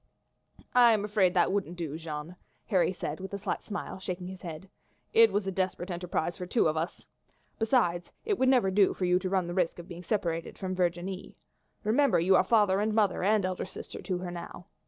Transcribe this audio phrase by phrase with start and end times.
[0.73, 4.41] "I am afraid that wouldn't do, Jeanne," Harry said with a slight smile, shaking his
[4.41, 4.67] head.
[5.13, 7.05] "It was a desperate enterprise for two of us.
[7.59, 10.73] Besides, it would never do for you to run the risk of being separated from
[10.73, 11.37] Virginie.
[11.83, 14.65] Remember you are father and mother and elder sister to her now.